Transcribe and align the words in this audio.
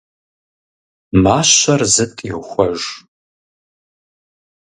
Мащэр 1.23 1.81
зытӀ 1.93 2.21
йохуэж. 2.29 2.79